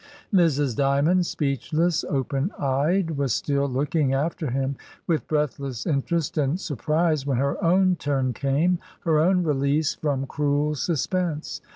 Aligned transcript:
Mrs. 0.33 0.75
Dymond, 0.75 1.27
speechless, 1.27 2.03
open 2.05 2.49
eyed, 2.57 3.17
was 3.19 3.35
still 3.35 3.67
looking 3.67 4.15
after 4.15 4.49
him 4.49 4.75
with 5.05 5.27
breathless 5.27 5.85
interest 5.85 6.39
and 6.39 6.59
sur 6.59 6.75
prise, 6.75 7.27
when 7.27 7.37
her 7.37 7.63
own 7.63 7.97
turn 7.97 8.33
came, 8.33 8.79
her 9.01 9.19
own 9.19 9.43
release 9.43 9.93
from 9.93 10.25
cruel 10.25 10.73
suspense. 10.73 11.61